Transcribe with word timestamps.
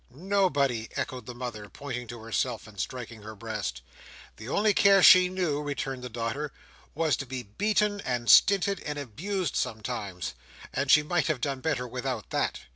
"Nobody!" 0.09 0.89
echoed 0.95 1.27
the 1.27 1.35
mother, 1.35 1.69
pointing 1.69 2.07
to 2.07 2.21
herself, 2.21 2.65
and 2.65 2.79
striking 2.79 3.21
her 3.21 3.35
breast. 3.35 3.83
"The 4.37 4.49
only 4.49 4.73
care 4.73 5.03
she 5.03 5.29
knew," 5.29 5.61
returned 5.61 6.03
the 6.03 6.09
daughter, 6.09 6.51
"was 6.95 7.15
to 7.17 7.27
be 7.27 7.43
beaten, 7.43 8.01
and 8.03 8.27
stinted, 8.27 8.79
and 8.79 8.97
abused 8.97 9.55
sometimes; 9.55 10.33
and 10.73 10.89
she 10.89 11.03
might 11.03 11.27
have 11.27 11.39
done 11.39 11.59
better 11.59 11.87
without 11.87 12.31
that. 12.31 12.61